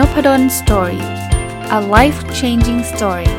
[0.00, 1.04] Nopadol Story
[1.78, 3.30] a life changing story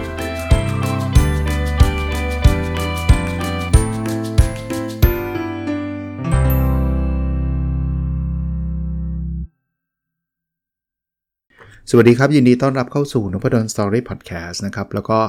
[11.90, 15.20] สวัสดีครับ ยินดีต้อนรับเข้าสู่นพดล Story พอดแคสต์นะครับ แล้วก็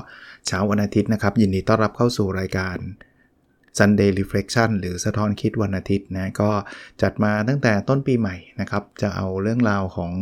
[0.46, 2.78] เช้าวันอาทิตย์นะครับ ยินดีต้อนรับเข้าสู่รายการ
[3.78, 6.50] Sunday Reflection หรือสะท้อนคิดวันอาทิตย์นะก็
[7.02, 10.12] จัดมาตั้งแต่ต้นปีใหม่นะครับ จะเอาเรื่องราวของ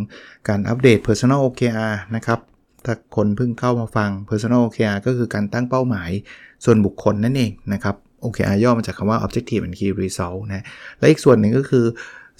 [0.49, 2.41] การอัปเดต Personal OKR นะครับ
[2.85, 6.11] ถ้าคนเพิ่งเข้ามาฟัง Personal OKR ก็คือการตั้งเป้าหมาย
[6.65, 10.65] ส่วนบุคคลนั่นเองนะครับ OKR ย่อมาจากคำว่า Objective and Key Result นะ
[10.99, 11.85] และอีกส่วนหนึ่งก็คือ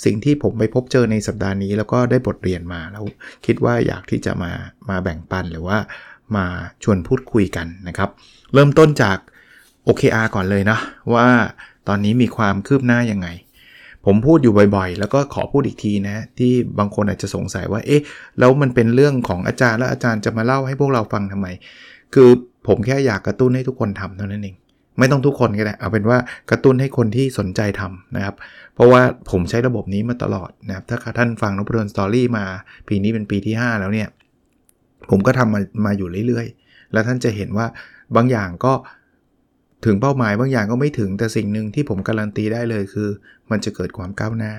[0.05, 3.05] สิ่งที่ผมไปพบเจอในสัปดาห์นี้ แล้วก็ได้บทเรียนมาแล้ว
[3.47, 4.53] คิดว่าอยากที่จะมา
[4.89, 5.79] มาแบ่งปันหรือว่า
[6.37, 6.47] มา
[6.83, 8.11] ชวนพูดคุยกันนะครับ
[8.55, 9.19] เริ่มต้นจาก
[9.91, 10.79] OKR ก่อนเลยนะ
[11.15, 11.27] ว่า
[11.89, 13.29] ตอนนี้มีความคืบหน้ายังไง
[14.07, 18.03] ผมพูดอยู่บ่อยๆ แล้วก็ขอพูดอีกทีนะ ที่บางคนอาจจะสงสัยว่าเอ๊ะ
[18.39, 21.47] แล้วมันเป็นเรื่องของอาจารย์แล้วอาจารย์จะมาเล่าให้พวกเราฟังทำไม
[22.15, 22.29] คือ
[22.67, 24.57] ผมแค่อยากกระตุ้นให้ทุกคนทำเท่านั้นเอง
[24.99, 26.19] ไม่ต้องทุกคนก็ได้ เอาเป็นว่า
[26.51, 28.35] กระตุ้นให้คนที่สนใจทำนะครับ
[28.75, 32.45] เพราะว่าผมใช้ระบบนี้มาตลอดนะครับ ถ้าท่านฟังนพดลสตอรี่มา
[32.89, 34.09] ปีนี้เป็นปีที่ 5 แล้วเนี่ย
[35.11, 37.67] ผมก็ทำมามาอยู่เรื่อยๆ แล้วท่านจะเห็นว่า
[38.17, 38.73] บางอย่างก็
[39.85, 43.09] ถึงเป้าหมายบางอย่างก็ไม่ถึงแต่สิ่งหนึ่งที่ผมการันตีได้เลยคือ
[43.51, 44.53] มันจะเกิดความก้าวหน้า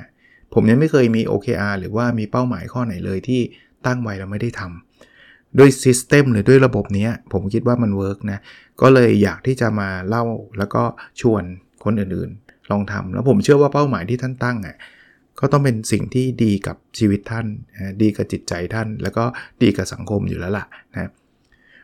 [0.53, 3.41] ผมยังไม่เคยมี OKR หรือว่ามีเป้าหมายข้อไหนเลยที่
[3.85, 8.39] ตั้งไว้แล้วไม่ได้ทำด้วย system หรือด้วยระบบนี้ผมคิดว่ามัน work นะ
[8.81, 10.23] ก็เลยอยากที่จะมาเล่า
[10.57, 10.83] แล้วก็
[11.21, 11.43] ชวน
[11.83, 14.77] คนอื่นๆ ลองทำแล้วผมเชื่อว่าเป้าหมายที่ท่านตั้งอะ
[15.39, 17.45] ก็ต้องเป็นสิ่งที่ดีกับชีวิตท่าน
[18.01, 19.23] ดีกับจิตใจท่าน แล้วก็
[19.61, 21.11] ดีกับสังคมอยู่แล้วล่ะนะ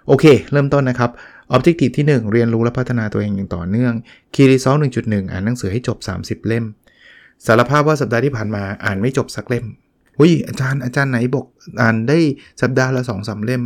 [0.08, 1.12] โอเค เริ่มต้นนะครับ
[1.56, 3.94] Objective ที่ 1 เรียนรู้และพัฒนาตัวเองอย่างต่อเนื่อง
[4.34, 6.66] Key Result 1.1 อ่านหนังสือให้จบ 30 เล่ม
[7.46, 9.66] สารภาพว่าสัปดาห์ที่ผ่านมาอ่านไม่จบสักเล่ม
[10.20, 11.46] หุ้ยอาจารย์อาจารย์ไหนบอก
[11.82, 12.18] อ่านได้
[12.62, 13.64] สัปดาห์ละ2อสเล่ม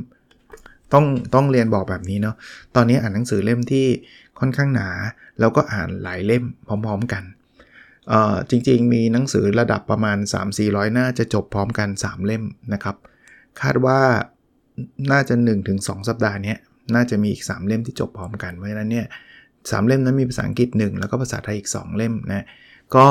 [0.94, 1.06] ต้อง
[1.36, 2.36] ต้องเรียนบอกแบบนี้เนาะ
[2.76, 3.86] ตอนนี้อ่านหนังสือเล่มที่
[4.40, 4.90] ค่อนข้างหนา
[5.40, 7.24] แล้วก็อ่านหลายเล่มพร้อมๆกัน
[8.10, 10.18] เอ่อจริงๆ มีหนังสือระดับประมาณ
[10.56, 12.44] 3-400 หน้าจะจบพร้อมกัน 3 เล่ม
[12.74, 12.96] นะครับ
[13.62, 14.00] คาดว่า
[15.12, 15.36] น่าจะ
[15.72, 16.56] 1-2 สัปดาห์นี้
[16.96, 19.06] น่าจะมีอีก 3 เล่มที่จบพร้อมกัน เพราะฉะนั้นเนี่ย
[19.72, 22.46] สเล่มนั้นมีภาษาอังกฤษ 1 แล้วก็ภาษาไทยอีก 2 เล่มนะ
[22.96, 23.08] ก็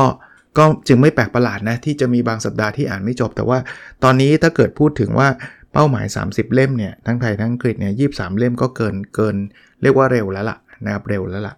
[0.59, 3.59] ก็จึงไม่แปลกประหลาดนะ ที่จะมีบางสัปดาห์ที่อ่านไม่จบ แต่ว่า
[4.05, 5.29] ตอนนี้ถ้าเกิดพูดถึงว่า
[5.73, 8.07] เป้าหมาย 30 เล่มเนี่ยทั้งไทยทั้งอังกฤษเนี่ยยี
[8.39, 9.37] เล่มก็เกินเกิน
[9.83, 11.55] เรียกว่าเร็วแล้วล่ะนะครับเร็วแล้วล่ะ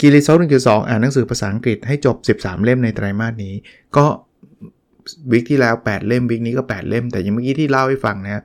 [0.00, 3.54] กีรีโซหนึ่งจุดสองอ่านหนังสือภาษาอังกฤษให้จบ 13 เล่มในไตรมาสนี้
[3.96, 4.06] ก็
[5.32, 8.42] วิกที่แล้ว 8 เล่มวิกนี้ก็ 8 เล่ม แต่ยังเมื่อกี้ที่เล่าให้ฟังนะ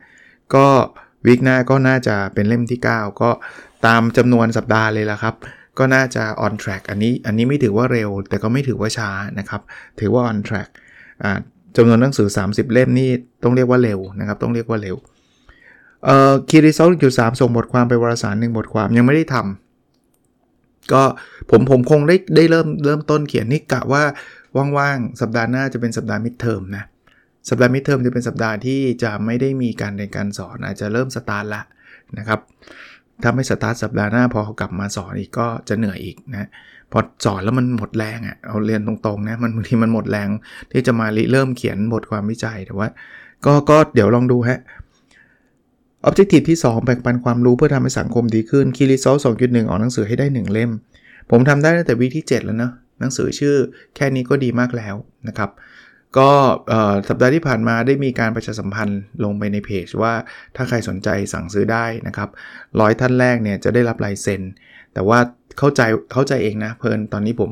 [0.55, 0.65] ก็
[1.25, 3.29] วิกหน้าก็น่าจะเป็นเล่มที่ 9 ก็
[3.85, 5.35] ตามจำนวนสัปดาห์เลยละครับ
[5.77, 9.61] ก็น่าจะ on track อันนี้อันนี้ไม่ถือว่าเร็ว แต่ก็ไม่ถือว่าช้านะครับ
[9.99, 10.69] ถือว่า on track
[11.75, 13.09] จำนวนหนังสือ 30 เล่มนี่
[13.43, 14.95] ต้องเรียกว่าเร็วนะครับ ต้องเรียกว่าเร็ว
[16.05, 21.03] เอ่อ Key Result จุดสามส่งบทความไปวารสารหนึ่งบทความยังไม่ได้ทำก็
[21.49, 24.03] ผมผมคงได้ได้เริ่มเริ่มต้นเขียนนี่กะว่า
[24.77, 26.83] ว่างๆ สัปดาห์หน้าจะเป็นสัปดาห์ midterm นะ
[27.49, 31.61] สัปดาห์ midterm จะเป็นสัปดาห์ที่จะไม่ได้มีการเรียนการสอนอาจจะเริ่มสตาร์ทละ
[32.17, 32.39] นะครับ
[33.23, 36.49] ถ้าไม่สตาร์ทสัปดาห์หน้าพอเขากลับมาสอนอีกก็จะเหนื่อยอีกนะ
[36.91, 40.29] พอสอนแล้วมันหมดแรงอะ่ะเอาเรียนตรงๆนะมันบางทีมันหมดแรง
[40.71, 42.87] ที่จะมาเริ่มเขียนบทความวิจัยแต่ว่า
[43.45, 44.59] ก็ก็เดี๋ยวลองดูฮะ
[46.07, 50.71] Objective ที่ 2 แบ่งปันความรู้เพื่อทำให้สังคมดีขึ้น Key Result 2.1ออกหนังสือให้ได้ 1 เล่ม
[51.31, 53.55] ผมทำได้ตั้งแต่วีที่ 7 แล้วนะหนังสือชื่อ
[53.95, 54.95] แค่นี้ก็ดีมากแล้ว
[55.27, 55.49] นะครับ
[56.17, 56.29] ก็
[57.09, 60.13] สัปดาห์ที่ผ่านมาได้มีการประชาสัมพันธ์ลงไปในเพจว่า
[60.55, 62.29] ถ้าใครสนใจสั่งซื้อได้นะครับ
[62.79, 64.41] ร้อยท่านแรกเนี่ยจะได้รับลายเซ็น
[64.93, 65.19] แต่ว่า
[65.59, 65.81] เข้าใจ
[66.13, 67.51] เข้าใจเองนะเพลินตอนนี้ผม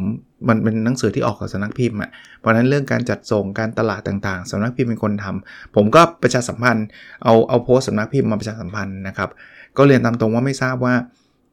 [0.49, 6.87] มันเป็นหนังสือที่ออกกับสำนักพิมพ์อะเพราะนั้นเรื่องการจัดส่งการตลาดต่างๆสำนักพิมพ์เป็นคนทำผมก็ประชาสัมพันธ์
[7.23, 9.29] เอาเอาโพสต์สำนักพิมพ์มาประชาสัมพันธ์นะครับ
[9.77, 10.93] ก็เรียนตามตรงว่าไม่ทราบว่า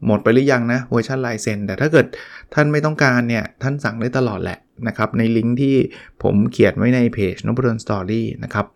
[0.07, 2.07] หมดไปหรือยังนะเวอร์ชันลายเซ็นแต่ถ้าเกิด
[2.55, 4.59] ท่านไม่ต้องการเนี่ยท่านสั่งได้ตลอดแหละ
[4.89, 5.77] นะครับในลิงก์ที่
[6.23, 8.67] ผมเขียนไว้ในเพจนพดล Story นะครับ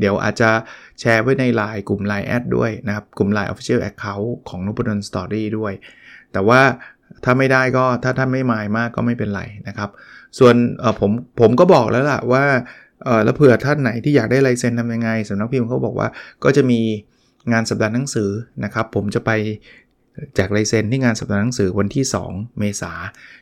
[0.00, 0.50] เดี๋ยวอาจจะ
[1.00, 5.72] แชร์ไว้ในไลน์กลุ่ม Line แอดด้วยนะครับ กลุ่ม Line Official Account ของนพดล Story ด้วย
[6.32, 6.60] แต่ว่า
[7.24, 9.90] ถ้าไม่ได้ก็ถ้าท่านไม่หมายมากก็ไม่เป็นไรนะครับ
[10.38, 10.54] ส่วน
[11.00, 11.10] ผม
[11.40, 12.44] ผมก็บอกแล้วล่ะว่า
[13.24, 16.08] แล้วเผื่อท่านไหนที่อยากได้ลายเซ็นทำยังไงสำนักพิมพ์เขาบอกว่า
[16.44, 16.80] ก็จะมี
[17.52, 18.30] งานสัปดาห์หนังสือ
[18.64, 19.30] นะครับ ผมจะไป
[20.34, 22.92] แจกลายเซ็นที่งานสัปดาห์หนังสือวันที่ 2 เมษา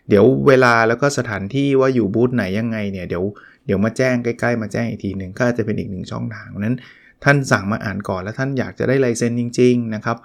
[0.08, 3.24] เดี๋ยวเวลาแล้วก็สถานที่ว่าอยู่บูธไหนยังไงเนี่ยเดี๋ยว
[3.66, 6.76] เดี๋ยวมาแจ้งใกล้ๆ มาแจ้งอีกทีหนึ่งก็จะเป็นอีกหนึ่งช่องทางนั้น
[7.24, 10.16] ท่านสั่งมาอ่านก่อนแล้วท่านอยากจะได้ลายเซ็นจริง ๆ นะครับ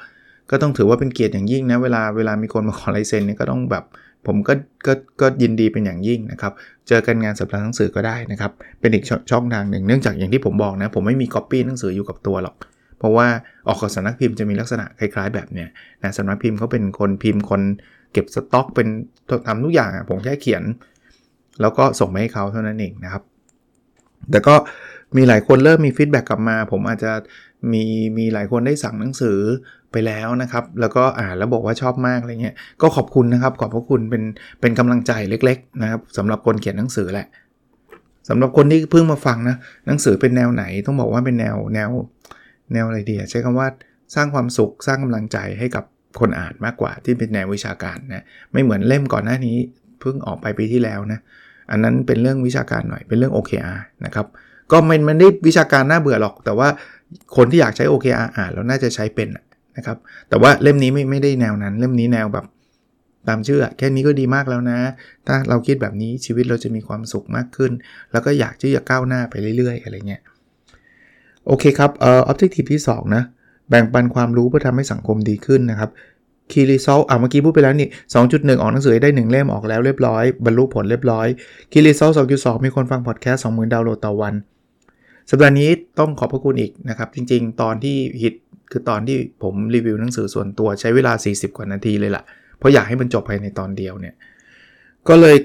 [0.52, 3.84] ก็ต้องถือว่าเป็นเกียรติอย่างยิ่งนะเวลาเวลามีคนมาขอลายเซ็นเนี่ยก็ต้องแบบ
[4.28, 4.54] ผมก็
[4.88, 6.54] ก็ก็ยินดีเป็นอย่างยิ่งนะครับ
[6.88, 12.56] เจอกันงานสัปดาห์หนังสือก็ได้นะครับ เป็นอีกช่องทางหนึ่ง เนื่องจากอย่างที่ผมบอกนะ ผมไม่มีก๊อปปี้หนังสืออยู่กับตัวหรอก
[13.06, 13.28] เพราะว่า
[13.68, 15.70] ออกกับสำนักพิมพ์จะมีลักษณะคล้าย ๆ แบบเนี้ย
[16.04, 17.62] นะสำนักพิมพ์เขาเป็นคนพิมพ์คน
[18.14, 18.88] เก็บสต็อกเป็น
[19.48, 20.64] ทำทุกอย่างอะผมแค่เขียน
[21.62, 23.24] แล้วก็ส่งไปให้เขาเท่านั้นเองนะครับ
[24.32, 24.56] แต่ก็
[25.18, 27.12] มีหลายคนเริ่มมี feedback กลับมา ผมอาจจะ
[27.72, 27.84] มี
[28.18, 29.40] มีหลายคนได้สั่งหนังสือ
[29.92, 34.24] ไปแล้วนะครับ แล้วก็อ่านแล้วบอกว่าชอบมากอะไรเงี้ยก็ขอบคุณนะครับ ขอบพระคุณเป็น
[34.62, 37.28] เป็นกำลังใจเล็ก ๆ นะครับสำหรับคนเขียนหนังสือแหละ
[38.30, 39.56] สำหรับคนที่เพิ่งมาฟังนะ
[39.88, 41.90] หนังสือเป็นแนวไหนต้องบอกว่าเป็นแนวแนว
[42.74, 43.68] แนวอะไรดีใช้คำว่า
[44.16, 45.84] สร้างความสุขสร้างกำลังใจให้กับ
[46.20, 49.58] คนอ่านมากกว่าที่เป็นแนววิชาการนะไม่เหมือนเล่มก่อนหน้านี้
[50.00, 51.20] เพิ่งออกไปปีที่แล้วนะ
[51.72, 54.28] อันนั้นเป็นเรื่องวิชาการหน่อยเป็นเรื่อง OKR นะครับ
[54.72, 56.68] ก็ม่ไม่ได้วิชาการน่าเบื่อหรอก แต่ว่า
[57.36, 59.30] คนที่อยากใช้ OKR อ่านแล้วน่าจะใช้เป็น
[59.78, 59.98] นะครับ
[60.30, 62.46] แต่ว่าเล่มนี้ไม่ไม่ได้แนวนั้น เล่มนี้แนวแบบ
[63.28, 64.80] ตามชื่อแค่นี้ก็ดีมากแล้วนะ
[65.28, 67.72] ถ้าเราคิดแบบนี้ชีวิตเราจะมีความสุขมากขึ้น
[68.12, 70.22] แล้วก็อยากที่จะก้าวหน้าไปเรื่อย ๆ อะไรเงี้ย
[71.48, 73.24] โอเคครับเอ่อ objective ที่ 2 นะ
[73.70, 75.90] แบ่งปันความรู้เพื่อทำให้สังคมดีขึ้นนะครับ
[76.52, 77.88] คีรีซอลอะเมื่อกี้พูดไปแล้วนี่
[78.26, 81.28] 2.1 ออกหนังสือได้ 1 เล่มออกแล้วเรียบร้อย บรรลุผลเรียบร้อย
[81.72, 84.34] คีรีซอล2.2 มีคนฟังพอดแคสต์20,000 ดาวน์โหลดต่อวัน
[85.30, 85.70] สัปดาห์นี้
[86.00, 88.34] ต้องขอบพระคุณอีกนะครับ จริง ๆ ตอนที่ฮิต
[88.72, 92.24] คือตอนที่ผมรีวิวหนังสือส่วนตัวใช้เวลา 40 กว่านาทีเลยล่ะ
[92.58, 94.16] เพราะอยากให้มันจบภายในตอนเดียวเนี่ย
[95.08, 95.36] ก็เลย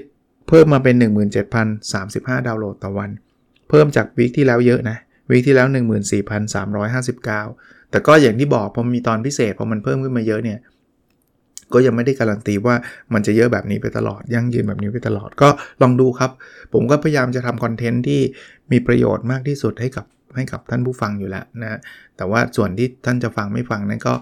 [0.47, 0.95] เพิ่มมาเป็น
[1.71, 3.09] 17,035 ดาวน์โหลดต่อวัน
[3.69, 4.97] เพิ่มจากวีคที่แล้วเยอะนะ
[5.31, 5.67] วีคที่แล้ว
[6.39, 10.59] 14,359 แต่ก็อย่างที่บอกพอมีตอนพิเศษพอมันเพิ่มขึ้นมาเยอะเนี่ย
[11.73, 12.75] ก็ยังไม่ได้การันตีว่า
[13.13, 15.49] มันจะเยอะแบบนี้ไปตลอด ยั่งยืนแบบนี้ไปตลอดก็
[15.81, 16.31] ลองดูครับ
[16.73, 18.21] ผมก็พยายามจะทำคอนเทนต์ที่
[18.71, 20.05] มีประโยชน์มากที่สุดให้กับ
[20.35, 21.79] ให้กับท่านผู้ฟังอยู่แล้วนะ
[22.17, 24.13] แต่ว่าส่วนที่ท่านจะฟังไม่ฟังนั้นก็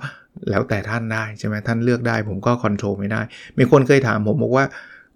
[0.49, 3.21] แล้วแต่ท่านได้ใช่ไหมท่านเลือกได้ ผมก็คอนโทรลไม่ได้
[3.57, 4.65] มีคนเคยถามผมบอกว่า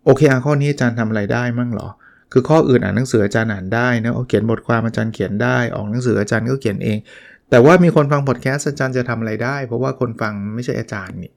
[0.05, 1.87] โอเคข้อนี้อาจารย์ทำอะไรได้มั่งหรอ
[2.33, 6.97] คือข้ออื่นอ่านหนังสืออาจารย์อ่านได้นะเขียนบทความอาจารย์เขียนได้ ออกหนังสืออาจารย์ก็เขียนเอง
[7.49, 11.31] แต่ว่ามีคนฟังพอดแคสต์อาจารย์จะทำอะไรได้ เพราะว่าคนฟังไม่ใช่อาจารย์นี่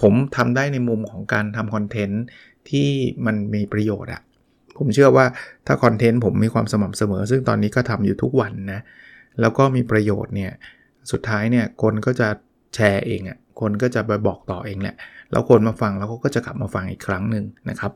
[0.00, 2.22] ผมทำได้ในมุมของการทำคอนเทนต์
[2.70, 2.88] ที่
[3.26, 4.22] มันมีประโยชน์อะ
[4.78, 5.26] ผมเชื่อว่า
[5.66, 8.80] ถ้าคอนเทนต์ผมมีความสม่ำเสมอ ซึ่งตอนนี้ก็ทำอยู่ทุกวันนะ
[9.40, 10.52] แล้วก็มีประโยชน์เนี่ย
[11.10, 12.28] สุดท้ายเนี่ยคนก็จะ
[12.74, 14.96] แชร์เองอะ่ะคนก็จะไปบอกต่อเองแหละ
[15.30, 17.92] แล้วคนมาฟังแล้วก็จะกลับมาฟังอีกครั้งหนึ่งนะครับ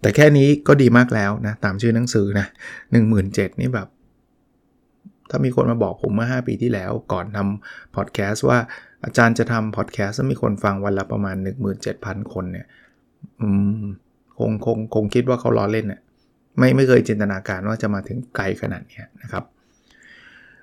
[0.00, 3.88] แต่แค่นี้ก็ดีมากแล้วนะ ตามชื่อหนังสือนะ1 7 0 0 0นี่แบบ
[5.30, 8.58] ถ้ามีคนมาบอกผมเมื่อ 5 ปีที่แล้วก่อนทำพอดแคสต์ว่า
[9.04, 11.36] อาจารย์จะทำพอดแคสต์มีคนฟังวันละประมาณ
[11.84, 12.66] 17,000 คนเนี่ย
[14.38, 16.00] คงคงคงคิดว่าเขาล้อเล่นเนี่ย
[16.58, 19.44] ไม่ไม่เคยจินตนาการว่าจะมาถึงไกลขนาดนี้นะครับ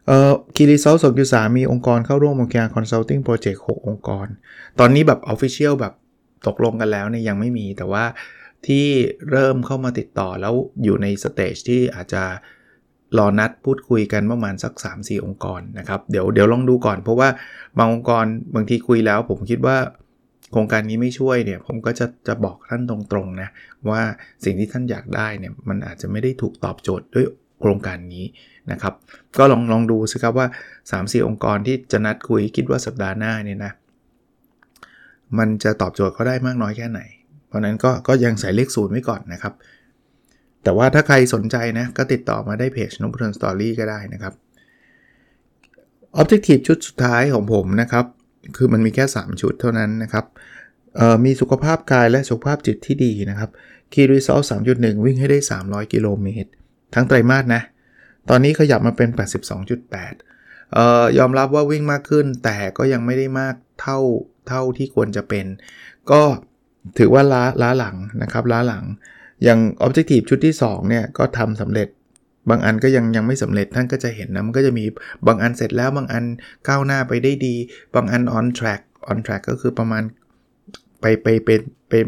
[0.05, 4.27] เอ่อ Key Result สองจุดสามมีองค์กรเข้าร่วมโครงการ consulting project 6องค์กร
[4.79, 5.93] ตอนนี้แบบ official แบบ
[6.47, 8.03] ตกลงกันแล้วเนี่ยยังไม่มีแต่ว่า
[8.67, 8.87] ที่
[9.31, 12.23] เริ่มเข้ามาติดต่อแล้วอยู่ใน stage ที่อาจจะ
[13.17, 17.29] รอนัดพูดคุยกันประมาณสัก 3-4 องค์กรนะครับ เดี๋ยวเดี๋ยวลองดูก่อน เพราะว่า
[17.77, 18.25] บางองค์กร
[18.55, 19.77] บางทีคุยแล้ว ผมคิดว่า
[20.51, 23.49] โครงการนี้ไม่ช่วยเนี่ยผมก็จะจะบอกท่านตรงๆนะ
[23.89, 24.01] ว่า
[24.43, 27.25] สิ่งที่ท่านอยากได้เนี่ยมันอาจจะไม่ได้ถูกตอบโจทย์ด้วย
[27.61, 28.25] โครงการนี้
[28.71, 28.93] นะครับ
[29.37, 30.47] ก็ลองลองดูสิครับว่า
[30.91, 33.71] 3-4 องค์กรที่จะนัดคุยคิดว่าสัปดาห์หน้าเนี่ยนะ
[35.37, 37.01] มันจะตอบโจทย์เขาได้มากน้อยแค่ไหน
[37.47, 39.53] เพราะนั้นก็ก็ยังใส่เลขศูนย์ไว้ก่อนนะครับ
[40.63, 44.33] แต่ว่าถ้าใครสนใจนะ ก็ติดต่อมาได้เพจนพดลสตอรี่ก็ได้นะครับ
[46.21, 48.05] Objective ชุดสุดท้ายของผมนะครับ
[48.57, 50.25] คือมันมีแค่ 3 ชุดเท่านั้นนะครับ
[51.25, 53.49] มีสุขภาพกายและสุขภาพจิตที่ดีนะครับ
[53.93, 56.49] Key Result 3.1 วิ่งให้ได้ 300 กิโลเมตร
[56.95, 57.61] ทั้งไตรมาสนะ
[58.29, 59.09] ตอนนี้ขยับมาเป็น
[59.71, 63.99] 82.8เอ่อยอมรับว่าวิ่งมากขึ้น แต่ก็ยังไม่ได้มากเท่า
[64.47, 65.45] เท่าที่ควรจะเป็น
[66.11, 66.21] ก็
[66.99, 68.83] ถือว่าล้าล้าหลังนะครับล้าหลัง
[69.43, 71.87] อย่าง Objective ชุดที่2เนี่ยก็ทำสำเร็จ
[72.49, 74.85] บางอันก็ยังยังไม่สำเร็จท่านก็จะเห็นนะมันก็จะมี
[75.27, 76.23] บางอันเสร็จแล้วบางอัน
[76.67, 77.55] ก้าวหน้าไปได้ดี
[77.95, 80.03] บางอัน on track on track ก็คือประมาณ
[81.01, 82.05] ไปไปเป็นเป็น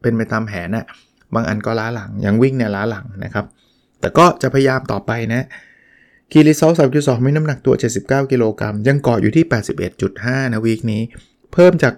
[0.00, 0.86] เป็นไปตามแผนนะ่ะ
[1.34, 3.44] บางอันก็ล้าหลัง อย่างวิ่งเนี่ยล้าหลังนะครับ
[4.00, 5.46] แต่ก็จะพยายามต่อไปนะ
[6.32, 9.44] คีรีซอลสามจุดสองมีน้ำหนักตัว 79 กิโลกรัมยังเกาะอยู่ที่
[9.98, 11.02] 81.5 นะวีคนี้
[11.52, 11.94] เพิ่มจาก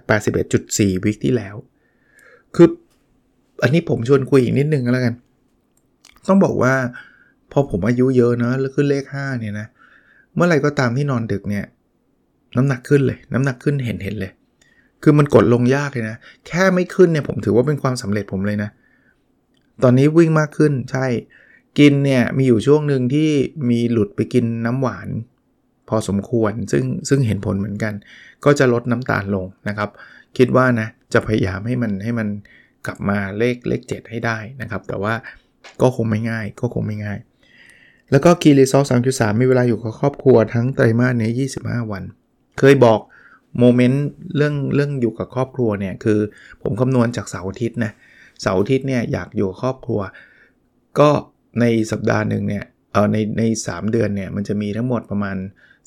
[0.50, 1.54] 81.4 วีคที่แล้ว
[2.56, 2.68] คือ
[3.62, 5.14] อันนี้ผมชวนคุยอีกนิดนึงแล้วกัน
[6.28, 6.74] ต้องบอกว่า
[7.52, 9.66] พอผมอายุเยอะนะแล้วขึ้นเลข 5 เนี่ยนะ
[10.34, 11.64] เมื่อไรก็ตามที่นอนดึกเนี่ย
[12.56, 14.32] น้ำหนักขึ้นเลย น้ำหนักขึ้นเห็นเห็นเลย
[15.02, 16.16] คือมันกดลงยากเลยนะ
[16.46, 18.70] แค่ไม่ขึ้นเนี่ยผมถือว่าเป็นความสำเร็จผมเลยนะ
[19.82, 21.06] ตอนนี้วิ่งมากขึ้นใช่
[21.78, 23.30] กินเนี่ยมีอยู่ช่วงหนึ่งที่
[23.70, 25.08] มีหลุดไปกินน้ำหวาน
[25.88, 27.94] พอสมควรซึ่งซึ่งเห็นผลเหมือนกัน
[28.44, 29.90] ก็จะลดน้ำตาลลงนะครับ
[30.38, 32.28] คิดว่านะจะพยายามให้มันให้มัน
[32.86, 35.14] กลับมาเลขเลข 7 ให้ได้นะครับ แต่ว่า
[35.80, 37.18] ก็คงไม่ง่ายก็คงไม่ง่าย
[38.10, 42.02] แล้วก็ Key Result 3.3มีเวลาอยู่กับครอบครัวทั้งไตรมาสนี้25 วัน
[42.58, 43.00] เคยบอก
[43.58, 44.04] โมเมนต์
[44.36, 46.18] เรื่องเรื่องอยู่กับครอบครัวเนี่ยคือ
[46.62, 47.92] ผมคำนวณจากเสาร์อาทิตย์นะ
[48.42, 50.00] เสาร์อาทิตย์เนี่ยอยากอยู่ครอบครัว
[50.98, 51.10] ก็
[51.60, 55.36] ในสัปดาห์หนึ่งเนี่ยเออในใน3เดือนเนี่ยมันจะมีทั้งหมดประมาณ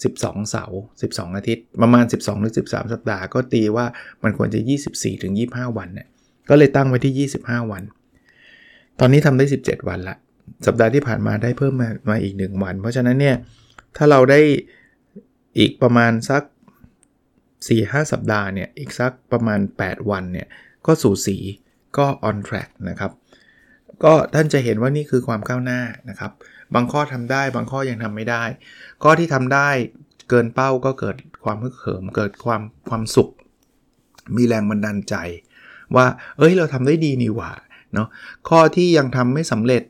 [0.03, 0.79] 12 เสาร์
[1.09, 3.85] 12 อาทิตย์ ประมาณ 12หรือ13 สัปดาห์ก็ตีว่า
[4.23, 4.59] มันควรจะ
[4.91, 6.07] 24ถึง25 วันเนี่ย
[6.49, 7.83] ก็เลยตั้งไว้ที่ 25 วัน
[8.99, 10.15] ตอนนี้ทำได้ 17 วันละ
[10.67, 13.35] สัปดาห์ที่ผ่านมาได้เพิ่มมามาอีก 1 วัน เพราะฉะนั้นเนี่ย
[13.97, 14.39] ถ้าเราได้
[15.59, 16.43] อีกประมาณสัก
[17.47, 20.47] 4-5 สัปดาห์เนี่ยอีกสักประมาณ 8 วันเนี่ย
[20.85, 21.37] ก็สู่สี
[21.97, 23.11] ก็ on track นะครับ
[24.03, 26.31] ก็ท่านจะเห็นว่านี่คือความก้าวหน้านะครับ
[26.73, 28.43] บางข้อทำได้ บางข้อยังทำไม่ได้
[29.03, 29.69] ข้อที่ทำได้
[30.29, 33.29] เกินเป้าก็เกิดความฮึกเหิม เกิดความความสุข
[34.35, 35.15] มีแรงบันดาลใจ
[35.95, 36.05] ว่า
[36.37, 37.51] เอ้ย เราทำได้ดีนี่หว่า
[37.93, 38.07] เนาะ
[38.49, 39.83] ข้อที่ยังทำไม่สำเร็จ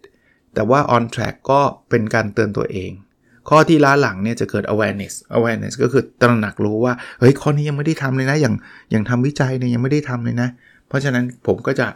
[0.53, 2.91] แต่ว่า on track ก็เป็นการเตือนตัวเอง
[3.49, 8.55] ข้อที่ล้าหลังเนี่ยจะเกิด awareness awareness ก็คือตระหนักรู้ว่า เฮ้ย ข้อนี้ยังไม่ได้ทำเลยนะ อย่าง
[8.91, 10.49] อย่างทำวิจัยเนี่ยยังไม่ได้ทำเลยนะ
[10.87, 11.87] เพราะฉะนั้นผมก็จะ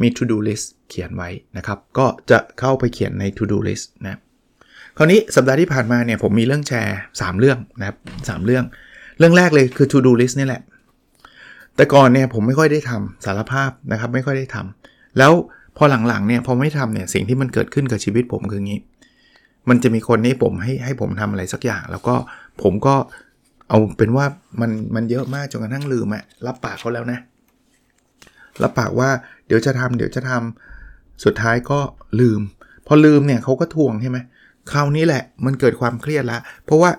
[0.00, 4.18] มี to do list เขียนไว้นะครับ ก็จะเข้าไปเขียนใน to do list นะ
[4.96, 7.96] คราวนี้สัปดาห์ที่ผ่านมาเนี่ยผมมีเรื่องแชร์ 3 เรื่องนะครับ
[8.28, 8.64] สเรื่อง
[9.18, 10.62] เรื่องแรกเลยคือ to do list นี่แหละ
[11.76, 15.32] แต่ก่อนเนี่ยผมไม่ค่อยได้ทำสารภาพนะครับ ไม่ค่อยได้ทำแล้ว
[15.76, 18.80] พอหลังๆเนี่ยพอไม่ทำเนี่ยสิ่งที่มันเกิดขึ้นกับชีวิตผมคืองี้
[19.68, 22.14] มันจะมีคนให้ผมให้ให้ผมทำอะไรสักอย่าง แล้วก็
[22.62, 22.94] ผมก็
[23.68, 24.26] เอาเป็นว่า
[24.60, 27.18] มันมันเยอะมากจนกระทั่งลืมอะรับปากเขาแล้วนะ
[28.62, 29.10] รับปากว่า
[29.46, 31.78] เดี๋ยวจะทำเดี๋ยวจะทำสุดท้ายก็
[32.20, 32.40] ลืม
[32.86, 34.18] พอลืมเนี่ยเขาก็ทวงใช่ไหม
[34.70, 36.90] คราวนี้แหละมันเกิดความเครียดละ เพราะว่า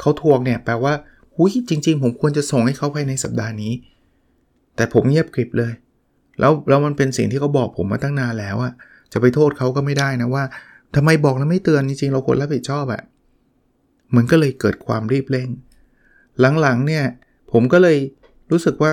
[0.00, 0.94] เขาทวงเนี่ยแปลว่า
[1.34, 3.72] หุยจริง ๆ ผมควรจะส่งให้เขาภายในสัปดาห์นี้
[4.76, 5.72] แต่ผมเงียบกริบเลย
[6.40, 8.72] แล้วแล้วมันเป็นสิ่งที่เขาบอกผมมาตั้งนานแล้วอะ
[9.12, 10.44] จะไปโทษเขาก็ไม่ได้นะว่า
[10.94, 13.02] ทำไมบอกแล้วไม่เตือนจริงๆเราควรรับผิดชอบอะ
[14.16, 15.48] มันก็เลยเกิดความรีบเร่ง
[16.60, 17.04] หลังๆเนี่ย
[17.52, 17.96] ผมก็เลย
[18.50, 18.92] รู้สึกว่า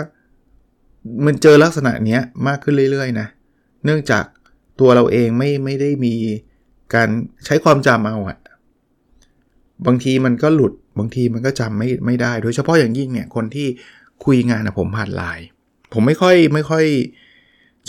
[1.25, 3.27] มันเจอลักษณะเนี้ยมากขึ้นเรื่อยๆนะ
[3.85, 4.25] เนื่องจาก
[4.79, 6.15] ตัวเราเองไม่ไม่ได้มี
[6.95, 7.09] การ
[7.45, 8.39] ใช้ความจำเอาอะ
[9.85, 13.67] บางทีมันก็หลุดบางทีมันก็จำไม่ไม่ได้ โดยเฉพาะอย่างยิ่งเนี่ยคนที่
[14.25, 15.45] คุยงานนะผมผ่านไลน์
[15.93, 16.85] ผมไม่ค่อยไม่ค่อย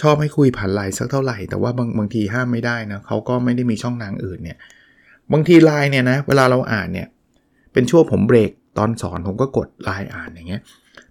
[0.01, 4.59] ชอบให้คุยผ่านไลน์สักเท่าไหร่ แต่ว่าบางบางทีห้ามไม่ได้นะเขาก็ไม่ได้มีช่องทางอื่นเนี่ย
[5.33, 7.09] บางทีไลน์เนี่ยนะเวลาเราอ่านเนี่ย
[7.73, 10.63] เป็นช่วงผมเบรกตอนสอนผมก็กดไลน์อ่านอย่างเงี้ย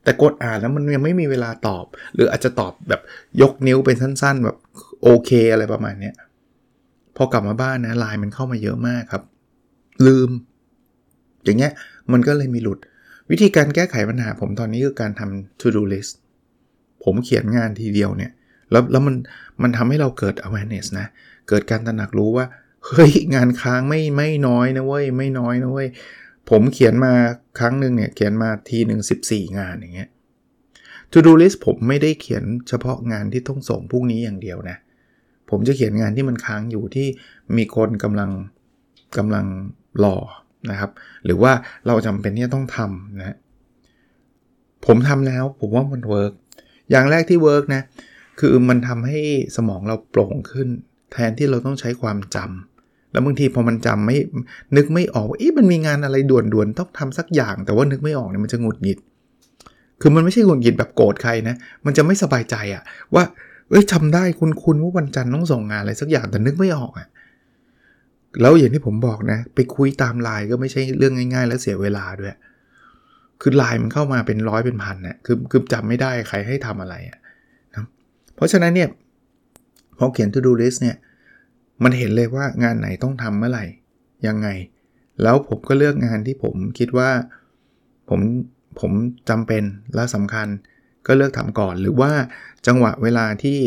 [0.03, 3.01] แต่กดอ่านแล้วมันยังไม่มีเวลาตอบ หรืออาจจะตอบแบบ
[3.41, 4.57] ยกนิ้วเป็นสั้น ๆ แบบ
[5.03, 6.12] โอเคอะไรประมาณนี้
[7.15, 9.24] พอกลับมาบ้านนะไลน์มันเข้ามาเยอะมากครับ
[10.07, 10.29] ลืม
[11.43, 11.74] อย่างเงี้ย
[12.12, 12.79] มันก็เลยมีหลุด
[13.31, 16.13] วิธีการแก้ไขปัญหาผมตอนนี้คือการทำ to do list
[17.03, 18.31] ผมเขียนงานทีเดียวเนี่ย
[18.72, 19.15] แล้วแล้วมัน
[19.62, 21.07] มันทำให้เราเกิด awareness นะ
[21.50, 22.45] เกิดการตระหนักรู้ว่า
[22.88, 25.88] เฮ้ย งานค้างไม่ไม่น้อยนะเว้ย ไม่น้อยนะเว้ย
[26.50, 27.14] ผมเขียนมา
[27.60, 30.10] ครั้งหนึ่งเนี่ยเขียนมาทีหนึ่ง14 งานอย่างเงี้ย
[31.12, 34.78] To do list ผมไม่ได้เขียนเฉพาะงานที่ต้องส่งพรุ่งนี้อย่างเดียวนะ
[35.50, 37.08] ผมจะเขียนงานที่มันค้างอยู่ที่
[37.58, 38.32] มีคนกำลัง
[39.18, 39.46] กำลัง
[40.04, 40.16] รอ
[40.70, 40.92] นะครับ
[41.26, 41.52] หรือว่า
[41.88, 43.38] เราจำเป็นที่จะต้องทำนะ
[44.86, 46.34] ผมทำแล้วผมว่ามัน work
[46.90, 47.82] อย่างแรกที่ work นะ
[48.40, 49.20] คือมันทำให้
[49.56, 50.68] สมองเราโปร่งขึ้น
[51.12, 52.73] แทนที่เราต้องใช้ความจำ
[53.13, 54.17] แล้วบางทีพอมันจำไม่
[54.75, 59.00] นึกไม่ออกว่าอ๊ะมันมีงานอะไรด่วนๆต้องทำสักอย่าง แต่ว่านึกไม่ออกเนี่ยมันจะหงุดหงิด
[60.01, 61.55] คือมันไม่ใช่หงุดหงิดแบบโกรธใครนะ
[61.86, 62.84] มันจะไม่สบายใจอะ
[63.15, 63.24] ว่า
[63.70, 67.08] เอ้ยทำได้คุณคุณว่าวันจันทร์ต้องส่งงานอะไรสักอย่างแต่นึกไม่ออกอะ
[68.41, 72.36] แล้วอย่างที่ผมบอกนะ ไปคุยตามไลน์ก็ไม่ใช่เรื่องง่าย ๆ และเสียเวลาด้วย
[73.41, 77.20] คือไลน์มันเข้ามาเป็นร้อยเป็นพันนะคือคือจำไม่ได้ใครให้ทำอะไรอะ
[77.74, 77.86] นะ
[78.36, 78.89] เพราะฉะนั้นเนี่ย
[79.98, 80.98] พอเขียน to do list เนี่ย
[81.84, 83.66] มันเห็นเลยว่างานไหนต้องทำเมื่อไหร่
[84.28, 84.48] ยังไง
[85.22, 87.10] แล้วผมก็เลือกงานที่ผมคิดว่า
[88.10, 88.20] ผม
[88.80, 88.92] ผม
[89.30, 89.63] จำเป็น
[89.96, 90.48] และสำคัญ
[91.08, 92.12] ก็เลือกทำก่อนหรือว่า
[92.68, 93.58] จังหวะเวลาที่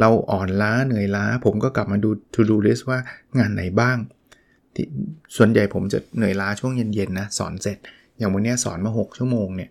[0.00, 2.98] เราอ่อนล้าเหนื่อยล้า ผมก็กลับมาดู to do list ว่า
[3.38, 3.96] งานไหนบ้าง
[4.74, 4.86] ที่
[5.36, 7.78] ส่วนใหญ่ผมจะเหนื่อยล้าช่วงเย็นๆนะสอนเสร็จ
[8.18, 9.70] อย่างวันนี้สอนมา 6 ชั่วโมงเนี่ย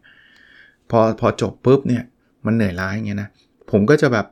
[0.90, 2.04] พอพอจบปุ๊บเนี่ย
[2.46, 3.30] มันเหนื่อยล้าอย่างเงี้ยนะ
[3.72, 4.26] ผมก็จะแบบ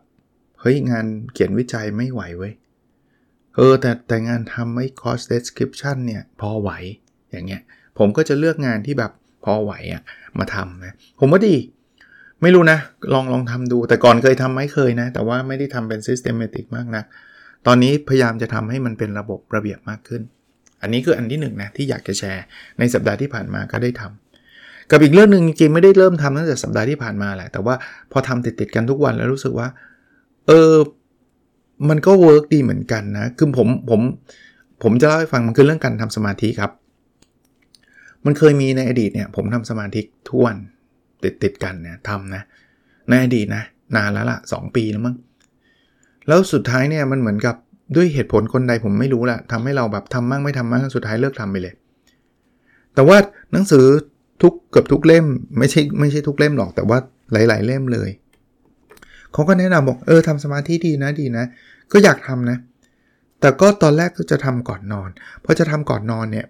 [0.60, 2.54] เฮ้ยงานเขียนวิจัยไม่ไหวเว้ย
[3.56, 6.72] เออแต่แต่งานทำไอ้ cost description เนี่ยพอไหว
[7.32, 7.62] อย่างเงี้ย
[7.98, 9.12] ผมก็จะเลือกงานที่แบบ
[9.46, 10.04] พอไหวอะ่ะ
[10.40, 11.56] มาทำนะผมว่าดี
[12.42, 12.80] ไม่รู้นะ
[13.14, 17.04] ลองลองทำดูแต่ก่อนเคยทำไหมเคยนะ แต่ว่าไม่ได้ทำเป็น systematic มากนะ
[17.68, 20.22] ตอนนี้พยายามจะทำให้มันเป็นระบบระเบียบมากขึ้น
[20.82, 22.44] อันนี้คืออันที่1นนะที่อยากจะแชร์
[22.80, 27.76] ในสัปดาห์ที่ผ่านมาก็ได้ทำกับอีกเรื่องหนึ่งจริงๆไม่ได้เริ่มทำตั้งแต่สัปดาห์ที่ผ่านมาแหละแต่ว่า
[28.12, 29.68] พอทำติดๆกันทุกวันแล้วรู้สึกว่า
[30.48, 30.74] เออ
[31.90, 34.02] มันก็ work ดีเหมือนกันนะ คือผมผม
[34.84, 36.72] ผมจะเล่าให้ฟังมันคือเรื่องการทำสมาธิครับ
[38.26, 40.58] มันเคยมีในอดีตเนี่ย ผมทำสมาธิทุกวัน
[41.24, 42.42] ติดติดกันเนี่ยทำนะ
[43.10, 43.64] ในอดีตนะ
[43.96, 45.16] นานแล้วละ่ะ 2 ปีแล้วมั้ง
[46.28, 47.56] แล้วสุดท้ายเนี่ยมันเหมือนกับ
[47.96, 51.74] ด้วยเหตุผลกลใดผมไม่รู้ละทำให้เราแบบทำมั่งไม่ทำมั่งสุดท้ายเลิกทำไปเลย
[52.96, 53.18] แต่ว่า
[53.52, 53.86] หนังสือ
[54.42, 55.26] ทุกเกือบทุกเล่ม
[55.58, 56.98] ไม่ใช่ไม่ใช่ทุกเล่มหรอกแต่ว่า
[57.34, 58.10] หลาย ๆ เล่มเลย
[59.34, 61.46] เขาก็แนะนำบอกเออทำสมาธิดีนะดีนะ
[61.92, 62.58] ก็อยากทำนะ
[63.40, 65.10] แต่ก็ตอนแรกก็จะทำก่อนนอน
[65.44, 66.46] พอจะทำก่อนนอนเนี่ย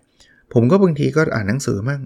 [0.53, 2.01] ผมก็บางทีก็อ่านหนังสือมั่ง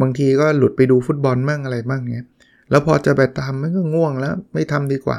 [0.00, 2.22] บางทีก็หลุดไปดูฟุตบอลมั่งอะไรบ้างเนี้ย
[2.70, 5.18] แล้วพอจะไปทำมันก็ง่วงแล้วไม่ทำดีกว่า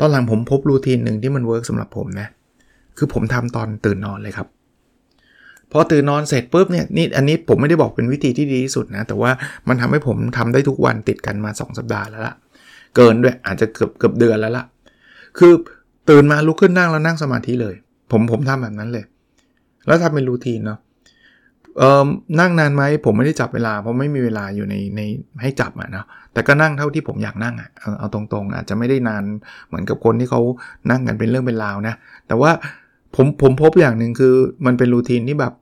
[0.00, 2.28] ตอนหลังผมพบ routine หนึ่งที่มัน work สำหรับผมนะ
[2.98, 4.48] คือผมทำตอนตื่นนอนเลยครับ
[5.72, 9.30] พอตื่นนอนเสร็จปุ๊บเนี่ยนี่อันนี้ผมไม่ได้บอกเป็นวิธีที่ดีที่สุดนะ แต่ว่า
[9.68, 12.34] มันทำให้ผมทำได้ทุกวันติดกันมา 2 สัปดาห์แล้วล่ะ
[12.96, 14.64] เกินด้วยอาจจะเกือบเกือบเดือนแล้วล่ะ
[15.38, 15.52] คือ
[16.08, 17.74] ตื่นมาลุกขึ้นนั่งแล้วนั่งสมาธิเลย
[18.10, 19.04] ผมผมทำแบบนั้นเลย
[19.86, 20.78] แล้วทำเป็นรูทีนเนาะ
[21.78, 22.06] เอ่อ
[22.40, 25.00] นั่งนานไหมผมไม่ได้จับเวลา เพราะไม่มีเวลาอยู่ในใน
[25.42, 29.24] ให้จับอะนะแต่ก็นั่งเท่าที่ผมอยากนั่งอะเอาเอาตรงๆ อาจจะไม่ได้นาน
[29.68, 30.40] เหมือนกับคนที่เขา
[30.90, 31.94] นั่งกันเป็นเรื่องเป็นราวนะ
[32.28, 32.50] แต่ว่า
[33.14, 34.34] ผมผมพบอย่างหนึ่งคือ
[34.66, 35.52] มันเป็นรูทีนที่แบบ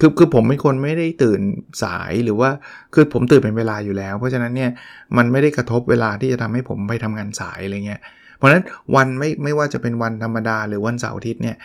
[0.00, 1.40] คือคือผมเป็นคนไม่ได้ตื่น
[1.82, 2.50] สายหรือว่า
[2.94, 4.70] คือผมตื่นเป็นเวลาอยู่แล้ว เพราะฉะนั้นเนี่ย
[5.16, 8.00] มันไม่ได้กระทบเวลาที่จะทำให้ผมไปทำงานสายอะไรเงี้ย
[8.42, 8.64] เพราะฉะนั้น
[8.96, 11.56] วันไม่ไม่ว่าจะเป็นวันธรรมดาหรือวันเสาร์อาทิตย์เนี่ย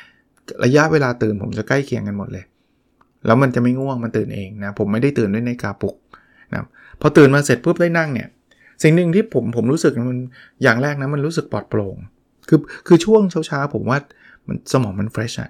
[0.64, 2.46] ระยะเวลาตื่นผมจะใกล้เคียงกันหมดเลย
[3.26, 5.96] แล้วมันจะไม่ง่วงมันตื่นเองนะผมไม่ได้ตื่นด้วยในกาปลุก
[6.54, 6.60] นะ
[7.02, 8.28] พอตื่นมาเสร็จปุ๊บได้นั่งเนี่ย
[8.84, 10.20] สิ่งหนึ่งที่ผมผมรู้สึกมัน
[10.64, 11.96] อย่างแรกนะมันรู้สึกปลอดโปร่ง
[12.50, 13.98] คือคือช่วงเช้าๆผมว่า
[14.48, 15.50] มันสมองมัน fresh อะ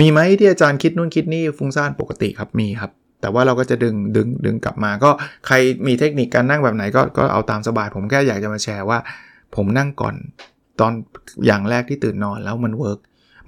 [0.00, 2.90] มีไหมที่อาจารย์คิดนู่นคิดนี่ฟุ้งซ่านปกติครับมีครับ
[3.20, 5.10] แต่ว่าเราก็จะดึงดึงดึงกลับมา ก็
[5.46, 5.54] ใคร
[5.86, 8.98] มีเทคนิคการนั่งแบบไหนก็ก็เอาตามสบาย ผมแค่อยากจะมาแชร์ว่า
[9.56, 10.14] ผมนั่งก่อน
[10.80, 10.92] ตอน
[11.46, 12.98] อย่างแรกที่ตื่นนอนแล้วมัน work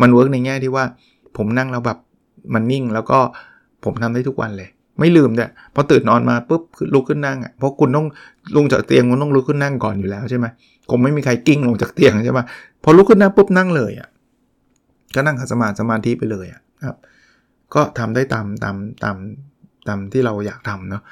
[0.02, 0.84] มัน work ในแง่ที่ว่า
[1.36, 1.98] ผมนั่งแล้วแบบ
[2.54, 3.18] มันนิ่งแล้วก็
[3.84, 4.68] ผมทำได้ทุกวันเลย
[5.00, 6.62] ไม่ลืมเนี่ยพอตื่นนอนมาปุ๊บ
[6.94, 8.06] ลุกขึ้นนั่งอะเพราะคุณต้อง
[8.56, 10.46] ลงจากเตียงคุณต้องลุกขึ้นนั่งก่อนอยู่แล้วใช่ไหม
[10.90, 12.40] คงไม่มีใครกิ้งลงจากเตียงใช่ไหม
[12.82, 14.08] พอลุกขึ้นนั่งปุ๊บนั่งเลยอะ
[15.14, 16.96] ก็นั่งขัดสมาธิสมาธิไปเลยอะครับ
[17.74, 19.16] ก็ทำได้ตามตามตาม
[19.88, 21.02] ตามที่เราอยากทำเนาะ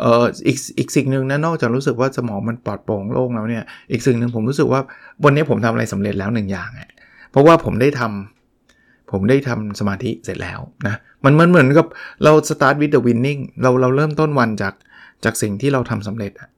[0.00, 4.80] เอ่ออีกอีกสิ่งหนึ่งนะนอกจากรู้สึกว่าสมองมันปลอดโปร่งโล่งแล้วเนี่ยอีกสิ่งหนึ่งผมรู้สึกว่า
[5.24, 6.88] วันนี้ผมทำอะไรสำเร็จแล้วหนึ่งอย่างอะ
[7.30, 11.86] เพราะว่าผมได้ทำผมได้ทำสมาธิเสร็จแล้วนะมันมันเหมือนกับ
[12.24, 14.74] เรา start with the winning เราเราเริ่มต้นวันจาก
[15.24, 16.50] จากสิ่งที่เราทำสำเร็จอะ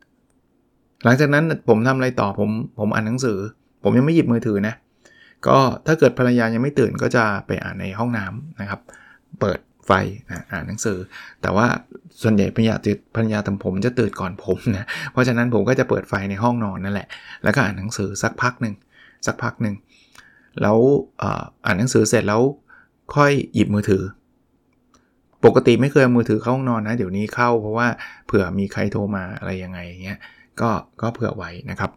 [1.04, 3.38] หลังจากนั้นผมทำอะไรต่อผมผมอ่านหนังสือ
[3.82, 4.74] ผมยังไม่หยิบมือถือนะ
[5.46, 8.80] ก็ถ้าเกิดภรรยายังไม่ตื่นก็จะไปอ่านในห้องน้ำนะครับ
[9.40, 9.92] เปิด ไฟ
[10.28, 10.98] นะอ่านหนังสือ
[11.42, 11.66] แต่ว่า
[12.22, 17.08] ส่วนใหญ่ภรรยาตื่นภรรยาทำผมจะตื่นก่อนผมนะเพราะฉะนั้นผมก็จะเปิดไฟในห้องนอนนั่นแหละ
[17.44, 18.74] แล้วก็อ่านหนังสือสักพักหนึ่ง
[19.26, 19.74] สักพักหนึ่ง
[20.62, 20.78] แล้ว
[21.64, 22.42] อ่านหนังสือเสร็จแล้ว
[23.14, 24.02] ค่อยหยิบมือถือ
[25.44, 27.88] ปกติไม่เคยเอามือถือเข้าห้องนอนนะ เดี๋ยวนี้เข้าเพราะว่า
[28.26, 30.18] เผื่อมีใครโทรมาอะไรยังไงเงี้ย
[30.60, 30.70] ก็
[31.00, 31.90] ก็เผื่อไว้นะครับ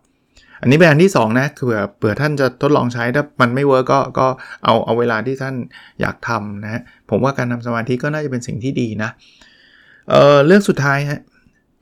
[0.61, 4.27] อันนี้เป็นอันที่ 2 นะคือเผื่อเผื่อท่านจะทดลองใช้ถ้ามันไม่เวิร์กก็ก็
[4.63, 5.55] เอาเอาเวลาที่ท่าน
[6.01, 9.09] อยากทำนะผมว่าการทำสมาธิก็น่าจะเป็นสิ่งที่ดีนะ
[10.09, 11.21] เออเรื่องสุดท้ายฮะ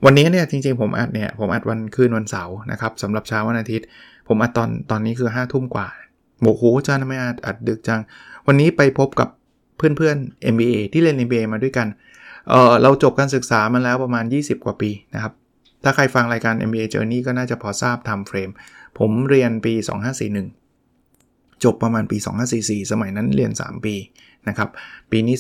[0.06, 3.86] วันนี้เนี่ยจริงๆผมอัดเนี่ยผมอัดวันคืนวันเสาร์นะครับสำหรับเช้าวันอาทิตย์
[4.28, 5.88] ผมอัดตอนตอนนี้คือ5้าทุ่มกว่า
[6.44, 8.02] บอกโหอาจารย์ทำไมอัดอัดดึกจัง
[8.48, 9.30] วันนี้ไปพบกับ
[9.78, 11.88] เพื่อนๆ MBA ที่เรียน MBA มาด้วยกัน
[12.50, 15.34] เออเราจบการศึกษามาแล้วประมาณ 20 กว่าปีนะครับ
[15.84, 18.50] ถ้าใครฟังรายการ MBA Journey ก็น่าจะพอทราบทำเฟรม
[19.00, 19.74] ผมเรียนปี
[20.70, 22.18] 2541 จบประมาณปี
[22.54, 23.96] 2544 สมัยนั้นเรียน 3 ปี
[24.48, 24.70] นะครับ
[25.12, 25.36] ปีนี้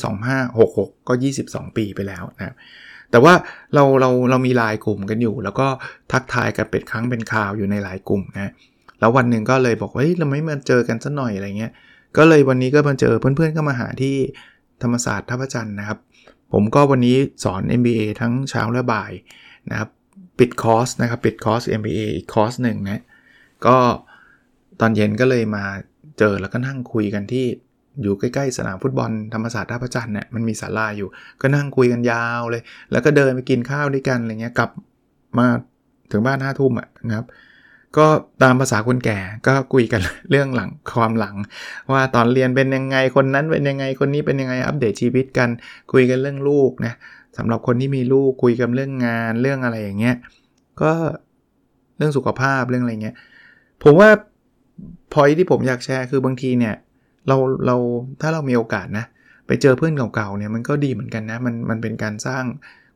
[0.52, 1.14] 2566 ก็
[1.46, 2.56] 22 ปีไปแล้วนะ
[3.12, 3.34] แต่ว่า
[3.74, 5.68] เราเราเรามีลายกลุ่มกันอยู่ แล้วก็
[6.12, 8.52] ทักทายกันเป็นครั้งเป็นคราวอยู่ในหลายกลุ่มนะ
[9.00, 11.72] แล้ววันหนึ่งก็เลยบอกว่าเฮ้ยเราไม่มาเจอกันสักหน่อยอะไรเงี้ย
[12.18, 14.16] ก็เลยวันนี้ก็มาเจอเพื่อนๆก็มาหาที่
[14.82, 16.00] ธรรมศาสตร์ท่าพระจันทร์นะครับ
[16.54, 19.12] ผมก็วันนี้สอน MBA ทั้งเช้าและบ่าย
[19.72, 19.90] นะครับ
[20.40, 23.04] ปิดคอร์สนะครับ ปิดคอร์ส MBA อีกคอร์สหนึ่งนะ
[23.66, 23.78] ก็
[24.80, 25.64] ตอนเย็นก็เลยมา
[26.20, 27.46] เจอแล้วก็นั่งคุยกันที่
[28.02, 31.10] อยู่ใกล้ๆสนามฟุตบอลธรรมศาสตร์ท่าพระจันทร์เนี่ยมันมีศาลาอยู่
[31.42, 34.70] ก็นั่งคุยกันยาวเลย แล้วก็เดินไปกินข้าวด้วยกันอะไรเงี้ยกลับ
[35.38, 35.48] มา
[36.12, 37.26] ถึงบ้านห้าทุ่มอะนะครับ
[37.98, 38.08] ก็
[38.44, 41.36] ตามภาษาคนแก่ก็คุยกันเรื่องหลังความหลัง
[41.94, 45.50] ว่าตอนเรียนเป็นยังไงคนนั้นเป็นยังไงคนนี้เป็นยังไงอัปเดตชีวิตกัน
[45.92, 46.94] คุยกันเรื่องลูกนะ
[47.38, 50.16] สำหรับคนที่มีลูกคุยกันเรื่องงานเรื่องอะไรอย่างเงี้ย
[50.82, 50.92] ก็
[51.98, 53.16] เรื่องสุขภาพเรื่องอะไรเงี้ย
[53.84, 54.10] ผมว่า
[55.14, 56.76] พอยที่ผมอยากแชร์คือบางทีเนี่ย
[57.28, 57.76] เราเรา
[58.22, 59.06] ถ้าเรามีโอกาสนะ
[59.48, 62.44] ไปเจอเพื่อนเก่าๆเนี่ยมันก็ดีเหมือนกันนะมันมันเป็นการสร้าง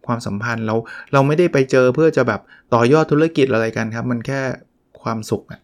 [0.06, 0.76] ความสัมพันธ์เรา
[1.14, 2.42] เราไม่ได้ไปเจอเพื่อจะแบบ
[2.74, 4.42] ต่อยอดธุรกิจอะไรกันครับ มันแค่
[5.04, 5.62] ความสุขอะ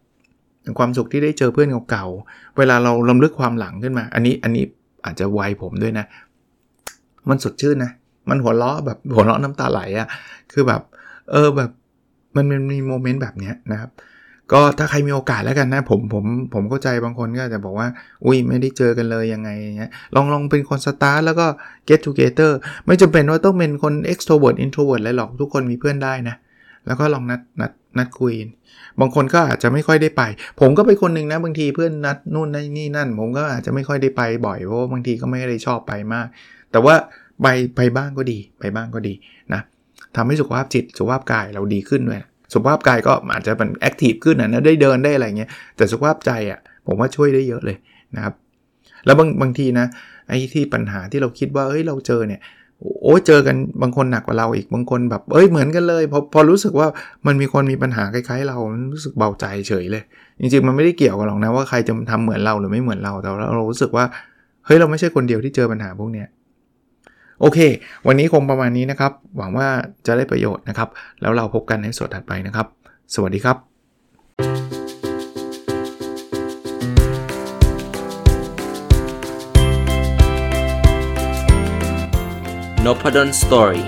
[0.79, 4.65] ความสุขที่ได้เจอเพื่อนเก่าๆเวลาเราลำลึกความหลังขึ้นมา อันนี้อันนี้
[5.05, 6.05] อาจจะวัยผมด้วยนะ
[7.29, 7.91] มันสดชื่นนะ
[8.29, 10.07] มันหัวเราะแบบหัวเราะน้ำตาไหลอะ่ะ
[10.51, 10.81] คือแบบ
[11.31, 11.71] เออแบบ
[12.35, 13.91] มันมันมีโมเมนต์แบบเนี้ยนะครับ
[14.53, 17.87] ก็ถ้าใครมีโอกาสแล้วกันนะผมผมผมเข้าใจบางคนก็จะบอกว่า
[18.25, 21.47] อุ้ยไม่ได้เจอกันเลยยังไงเงี้ยลองลองเป็นคนสตาร์แล้วก็
[21.87, 22.51] get together
[22.85, 26.35] ไม่จำเป็นว่าต้องเป็นคน extrovert introvert อะไรหรอกทุกคนมีเพื่อนได้นะ
[26.85, 28.33] แล้วก็ลองนัดนัดนัดคุย
[28.99, 30.21] บางคนก็อาจจะไม่ค่อยได้ไป
[30.59, 36.27] ผมก็เป็นคนหนึ่งนะบางทีเพื่อนนัดนู่นนี่นั่น ผมก็อาจจะไม่ค่อยได้ไปบ่อยเพราะบางทีก็ไม่ได้ชอบไปมาก
[36.71, 36.95] แต่ว่า
[37.41, 39.13] ไปไปบ้างก็ดี ไปบ้างก็ดี
[39.53, 39.61] นะ
[40.15, 42.19] ทำให้สุขภาพจิตสุขภาพกายเราดีขึ้นด้วย
[42.53, 47.77] สุขภาพกายก็อาจจะเป็นแอคทีฟขึ้นนะได้เดินได้อะไรเงี้ยแต่สุขภาพใจอะผมว่าช่วยได้เยอะเลย
[48.15, 48.33] นะครับ
[49.05, 49.85] แล้วบางบางทีนะ
[50.27, 52.41] ไอ้ที่ปัญหาที่เราคิดว่าเอ้ยเราเจอเนี่ย
[53.03, 56.87] โอ้เจอกันบางคนหนักกว่าเราอีกบางคนแบบเอ้ยเหมือนกันเลยพอพอรู้สึกว่า
[57.27, 58.57] มันมีคนมีปัญหาคล้ายๆ เรา
[58.93, 60.03] รู้สึกเบาใจเฉยเลย
[60.39, 64.05] จริงๆมันไม่ได้เกี่ยวกันหรอกนะว่าใครจะทำเหมือนเราหรือไม่เหมือนเราแต่เรารู้สึกว่า
[64.65, 66.27] เฮ้ยเราไม่ใช่คนเดียวที่เจอปัญหาพวกเนี้ย
[67.41, 67.59] โอเค
[68.07, 69.67] วันนี้คงประมาณนี้นะครับ หวังว่า
[70.05, 70.89] จะได้ประโยชน์นะครับ
[71.21, 72.67] แล้วเราพบกันในส่วนถัดไปนะครับ
[73.13, 73.57] สวัสดีครับ
[82.85, 83.83] n o p a d o n Story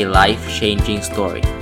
[0.00, 1.61] a life changing story